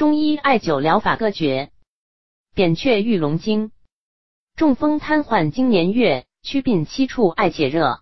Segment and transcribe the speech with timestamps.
[0.00, 1.72] 中医艾灸疗法各诀：
[2.54, 3.70] 扁鹊玉龙经。
[4.56, 8.00] 中风瘫痪经年月，祛病七处艾解热。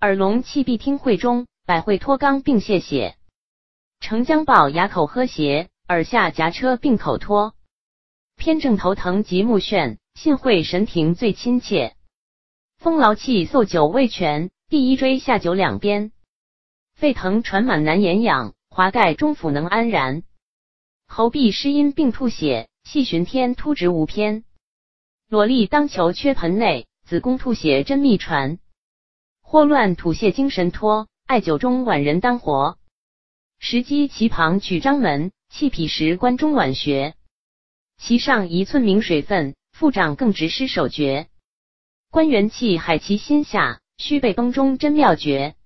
[0.00, 3.18] 耳聋气闭听会中，百会脱肛并泄血。
[4.00, 7.54] 承浆暴哑口喝邪，耳下夹车并口脱。
[8.38, 11.94] 偏正头疼及目眩，信会神庭最亲切。
[12.78, 16.10] 风劳气嗽酒未全，第一椎下九两边。
[16.94, 20.22] 肺疼喘满难言养，滑盖中府能安然。
[21.14, 24.44] 喉痹湿阴并吐血，细循天突直无偏。
[25.28, 28.58] 裸力当求缺盆内，子宫吐血真秘传。
[29.42, 32.78] 霍乱吐泻精神脱，艾灸中脘人当活。
[33.58, 37.14] 时机其旁取章门，气痞时关中脘穴。
[37.98, 41.28] 其上一寸明水分，腹掌更直失手诀。
[42.10, 45.56] 关元气海其心下，虚背崩中真妙诀。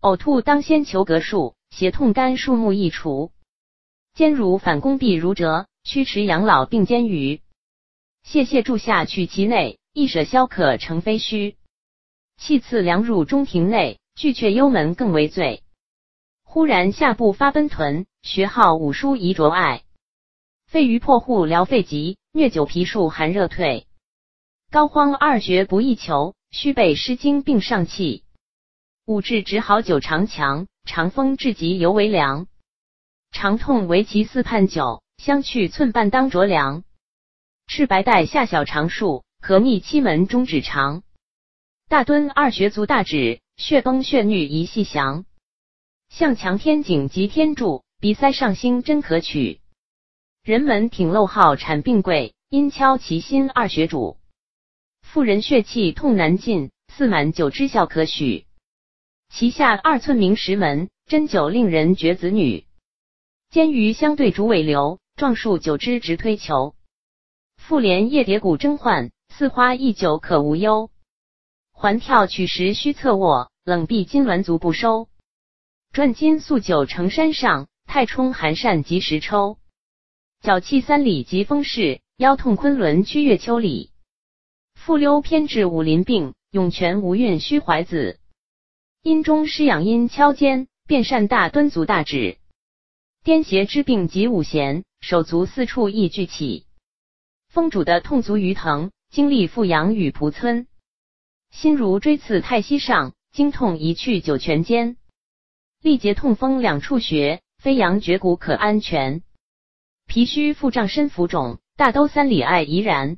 [0.00, 3.30] 呕吐当先求格数，胁痛肝数目易除。
[4.14, 7.40] 坚如反弓臂如折，曲池养老并肩鱼。
[8.22, 11.56] 泄泻柱下取其内，一舍消可成非虚。
[12.36, 15.64] 气次凉入中庭内，巨阙幽门更为醉。
[16.44, 19.82] 忽然下部发奔豚，学号五书宜着艾。
[20.68, 23.88] 肺俞破户疗肺疾，疟酒皮数寒热退。
[24.70, 28.22] 膏肓二绝不易求，须备湿经并上气。
[29.06, 32.46] 五志只好久长强，长风至极尤为凉。
[33.34, 36.84] 长痛为其四判九，相去寸半当着凉。
[37.66, 41.02] 赤白带下小肠数，合逆七门中指长。
[41.88, 45.24] 大敦二穴足大指，血崩血瘀一细详。
[46.08, 49.60] 向强天井及天柱，鼻塞上星真可取。
[50.44, 54.16] 人门挺漏号产病贵，阴敲其心二穴主。
[55.02, 58.46] 妇人血气痛难禁，四满九之效可许。
[59.28, 62.64] 其下二寸明石门，针灸令人绝子女。
[63.54, 66.74] 肩鱼相对主尾流，壮树九枝直推球。
[67.56, 70.90] 复连叶蝶骨争换，四花一酒可无忧。
[71.70, 75.08] 环跳取时须侧卧，冷闭金挛足不收。
[75.92, 79.58] 转筋素九成山上，太冲寒扇及时抽。
[80.42, 83.92] 脚气三里及风势，腰痛昆仑屈月秋里。
[84.74, 88.18] 复溜偏治武林病，涌泉无孕须怀子。
[89.04, 92.38] 阴中失养阴敲肩，便善大敦足大指。
[93.24, 96.66] 癫邪之病及五弦，手足四处易聚起。
[97.48, 100.66] 风主的痛足于疼，经历复阳与蒲村。
[101.50, 104.98] 心如锥刺太溪上，经痛一去九泉间。
[105.80, 109.22] 力竭痛风两处穴，飞扬绝骨可安全。
[110.06, 113.16] 脾虚腹胀身浮肿，大兜三里艾宜然。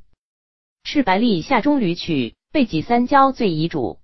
[0.85, 3.99] 赤白痢下中履取，背脊三焦最宜主。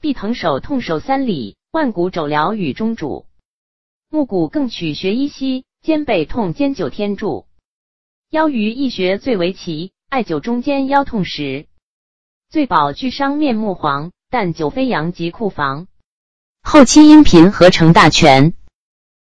[0.00, 3.26] 臂疼手痛手三里，腕骨肘疗与中主。
[4.14, 7.46] 目骨更取学一溪，肩背痛兼九天柱，
[8.28, 11.66] 腰于一穴最为奇，艾灸中间腰痛时，
[12.50, 15.86] 最保具伤面目黄，但久飞扬及库房。
[16.60, 18.52] 后期音频合成大全。